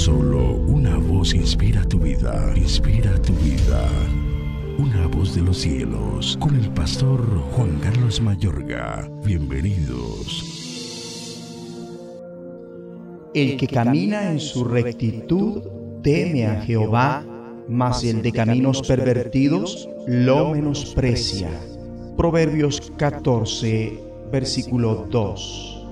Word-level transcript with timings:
Solo 0.00 0.54
una 0.54 0.96
voz 0.96 1.34
inspira 1.34 1.84
tu 1.84 1.98
vida, 1.98 2.54
inspira 2.56 3.20
tu 3.20 3.34
vida. 3.34 3.86
Una 4.78 5.06
voz 5.08 5.34
de 5.34 5.42
los 5.42 5.58
cielos, 5.58 6.38
con 6.40 6.56
el 6.56 6.70
pastor 6.70 7.20
Juan 7.52 7.78
Carlos 7.80 8.18
Mayorga. 8.22 9.06
Bienvenidos. 9.26 10.40
El 13.34 13.58
que 13.58 13.66
camina 13.66 14.30
en 14.32 14.40
su 14.40 14.64
rectitud 14.64 15.64
teme 16.02 16.46
a 16.46 16.62
Jehová, 16.62 17.22
mas 17.68 18.02
el 18.02 18.22
de 18.22 18.32
caminos 18.32 18.80
pervertidos 18.80 19.86
lo 20.06 20.52
menosprecia. 20.54 21.50
Proverbios 22.16 22.90
14, 22.96 24.02
versículo 24.32 25.06
2. 25.10 25.86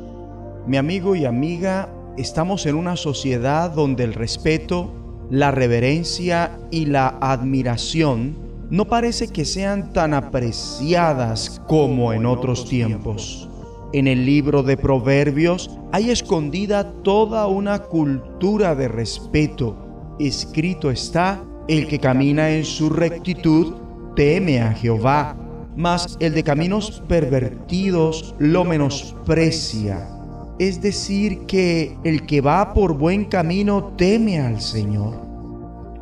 Mi 0.67 0.79
amigo 0.79 1.15
y 1.15 1.27
amiga, 1.27 1.93
estamos 2.19 2.67
en 2.67 2.75
una 2.75 2.97
sociedad 2.97 3.71
donde 3.71 4.05
el 4.05 4.13
respeto, 4.13 4.93
la 5.31 5.51
reverencia 5.51 6.59
y 6.71 6.87
la 6.87 7.17
admiración 7.21 8.37
no 8.71 8.87
parece 8.87 9.29
que 9.29 9.45
sean 9.45 9.93
tan 9.93 10.13
apreciadas 10.13 11.63
como 11.67 12.13
en 12.13 12.27
otros 12.27 12.69
tiempos. 12.69 13.49
En 13.93 14.07
el 14.07 14.27
libro 14.27 14.63
de 14.63 14.77
Proverbios 14.77 15.71
hay 15.93 16.11
escondida 16.11 16.93
toda 17.03 17.47
una 17.47 17.79
cultura 17.79 18.75
de 18.75 18.89
respeto. 18.89 19.77
Escrito 20.19 20.91
está, 20.91 21.43
el 21.69 21.87
que 21.87 21.99
camina 21.99 22.51
en 22.51 22.65
su 22.65 22.91
rectitud 22.91 23.75
teme 24.17 24.61
a 24.61 24.73
Jehová, 24.73 25.37
mas 25.77 26.17
el 26.21 26.35
de 26.35 26.43
caminos 26.43 27.03
pervertidos 27.09 28.35
lo 28.39 28.65
menosprecia. 28.65 30.18
Es 30.59 30.83
decir, 30.83 31.47
que 31.47 31.97
el 32.03 32.27
que 32.27 32.41
va 32.41 32.75
por 32.75 32.95
buen 32.95 33.25
camino 33.27 33.93
teme 33.97 34.41
al 34.41 34.61
Señor. 34.61 35.15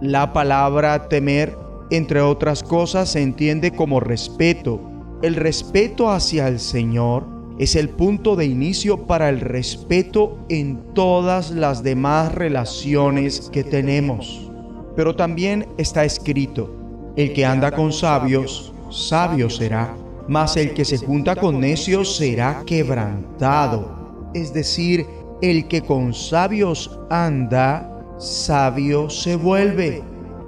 La 0.00 0.32
palabra 0.32 1.08
temer, 1.08 1.56
entre 1.90 2.22
otras 2.22 2.62
cosas, 2.62 3.10
se 3.10 3.22
entiende 3.22 3.72
como 3.72 4.00
respeto. 4.00 4.80
El 5.22 5.34
respeto 5.34 6.10
hacia 6.10 6.48
el 6.48 6.58
Señor 6.58 7.26
es 7.58 7.76
el 7.76 7.88
punto 7.90 8.36
de 8.36 8.46
inicio 8.46 9.06
para 9.06 9.28
el 9.28 9.40
respeto 9.40 10.38
en 10.48 10.94
todas 10.94 11.50
las 11.50 11.82
demás 11.82 12.34
relaciones 12.34 13.50
que 13.52 13.64
tenemos. 13.64 14.50
Pero 14.94 15.16
también 15.16 15.66
está 15.78 16.04
escrito, 16.04 16.74
el 17.16 17.32
que 17.32 17.44
anda 17.44 17.72
con 17.72 17.92
sabios, 17.92 18.74
sabio 18.90 19.48
será, 19.48 19.94
mas 20.28 20.56
el 20.56 20.74
que 20.74 20.84
se 20.84 20.98
junta 20.98 21.36
con 21.36 21.60
necios 21.60 22.16
será 22.16 22.62
quebrantado. 22.66 23.95
Es 24.36 24.52
decir, 24.52 25.06
el 25.40 25.66
que 25.66 25.80
con 25.80 26.12
sabios 26.12 27.00
anda, 27.08 27.90
sabio 28.18 29.08
se 29.08 29.34
vuelve. 29.34 30.02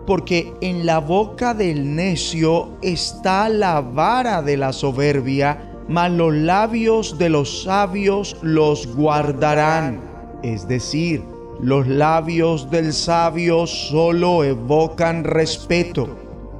Porque 0.06 0.52
en 0.60 0.84
la 0.84 0.98
boca 0.98 1.54
del 1.54 1.96
necio 1.96 2.76
está 2.82 3.48
la 3.48 3.80
vara 3.80 4.42
de 4.42 4.58
la 4.58 4.74
soberbia, 4.74 5.72
mas 5.88 6.10
los 6.12 6.34
labios 6.34 7.16
de 7.16 7.30
los 7.30 7.62
sabios 7.62 8.36
los 8.42 8.94
guardarán. 8.94 10.02
Es 10.42 10.68
decir, 10.68 11.24
los 11.62 11.86
labios 11.88 12.70
del 12.70 12.92
sabio 12.92 13.66
solo 13.66 14.44
evocan 14.44 15.24
respeto. 15.24 16.10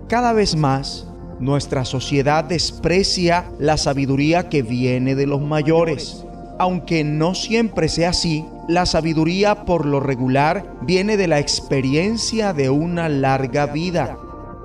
Cada 0.09 0.33
vez 0.33 0.57
más, 0.57 1.07
nuestra 1.41 1.85
sociedad 1.85 2.45
desprecia 2.45 3.51
la 3.59 3.77
sabiduría 3.77 4.49
que 4.49 4.63
viene 4.63 5.15
de 5.15 5.27
los 5.27 5.43
mayores. 5.43 6.25
Aunque 6.59 7.05
no 7.05 7.35
siempre 7.35 7.89
sea 7.89 8.11
así, 8.11 8.45
la 8.69 8.85
sabiduría 8.85 9.65
por 9.65 9.87
lo 9.87 10.01
regular 10.01 10.75
viene 10.83 11.17
de 11.17 11.29
la 11.29 11.39
experiencia 11.39 12.53
de 12.53 12.69
una 12.69 13.09
larga 13.09 13.67
vida. 13.67 14.19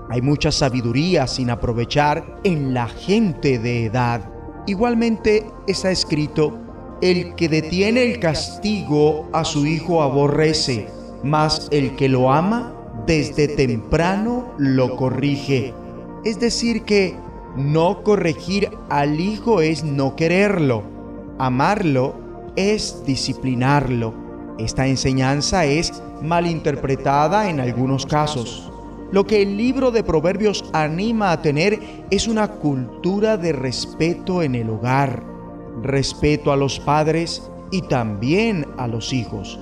Hay 0.10 0.22
mucha 0.22 0.52
sabiduría 0.52 1.28
sin 1.28 1.50
aprovechar 1.50 2.40
en 2.44 2.74
la 2.74 2.88
gente 2.88 3.60
de 3.60 3.86
edad. 3.86 4.30
Igualmente 4.66 5.46
está 5.68 5.92
escrito, 5.92 6.58
el 7.02 7.36
que 7.36 7.50
detiene 7.50 8.04
el 8.04 8.20
castigo 8.20 9.30
a 9.32 9.44
su 9.44 9.66
hijo 9.66 10.02
aborrece, 10.02 10.88
mas 11.24 11.68
el 11.72 11.96
que 11.96 12.10
lo 12.10 12.32
ama 12.32 12.74
desde 13.06 13.48
temprano 13.48 14.54
lo 14.58 14.96
corrige. 14.96 15.74
Es 16.26 16.40
decir, 16.40 16.84
que 16.84 17.16
no 17.56 18.04
corregir 18.04 18.70
al 18.90 19.20
hijo 19.20 19.62
es 19.62 19.84
no 19.84 20.16
quererlo. 20.16 20.93
Amarlo 21.46 22.16
es 22.56 23.04
disciplinarlo. 23.06 24.14
Esta 24.60 24.88
enseñanza 24.88 25.66
es 25.66 26.02
malinterpretada 26.22 27.50
en 27.50 27.60
algunos 27.60 28.06
casos. 28.06 28.72
Lo 29.12 29.26
que 29.26 29.42
el 29.42 29.58
libro 29.58 29.92
de 29.92 30.06
Proverbios 30.06 30.64
anima 30.72 31.34
a 31.34 31.42
tener 31.42 32.06
es 32.12 32.30
una 32.30 32.48
cultura 32.48 33.36
de 33.36 33.52
respeto 33.52 34.42
en 34.42 34.56
el 34.56 34.70
hogar, 34.70 35.22
respeto 35.82 36.54
a 36.54 36.56
los 36.56 36.80
padres 36.80 37.52
y 37.72 37.82
también 37.82 38.66
a 38.78 38.88
los 38.88 39.12
hijos. 39.12 39.60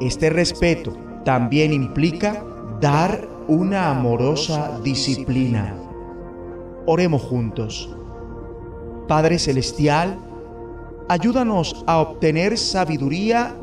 Este 0.00 0.30
respeto 0.30 0.96
también 1.24 1.72
implica 1.72 2.44
dar 2.80 3.28
una 3.48 3.90
amorosa 3.90 4.78
disciplina. 4.84 5.74
Oremos 6.86 7.22
juntos. 7.22 7.92
Padre 9.08 9.40
Celestial, 9.40 10.20
ayúdanos 11.08 11.84
a 11.86 11.98
obtener 11.98 12.58
sabiduría 12.58 13.54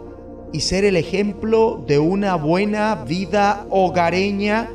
y 0.51 0.59
ser 0.59 0.85
el 0.85 0.95
ejemplo 0.95 1.83
de 1.87 1.99
una 1.99 2.35
buena 2.35 3.03
vida 3.03 3.65
hogareña 3.69 4.69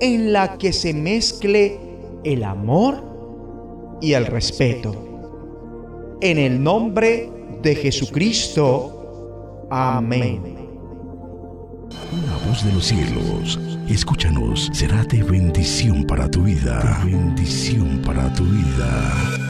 en 0.00 0.32
la 0.32 0.56
que 0.56 0.72
se 0.72 0.94
mezcle 0.94 1.78
el 2.24 2.42
amor 2.44 3.02
y 4.00 4.12
el 4.12 4.26
respeto. 4.26 4.94
En 6.20 6.38
el 6.38 6.62
nombre 6.62 7.30
de 7.62 7.74
Jesucristo. 7.74 9.66
Amén. 9.70 10.56
Una 12.12 12.48
voz 12.48 12.64
de 12.64 12.72
los 12.72 12.84
cielos 12.86 13.58
Escúchanos, 13.88 14.68
será 14.74 15.02
de 15.04 15.22
bendición 15.22 16.04
para 16.04 16.30
tu 16.30 16.42
vida. 16.42 17.00
bendición 17.06 18.02
para 18.04 18.30
tu 18.34 18.44
vida. 18.44 19.47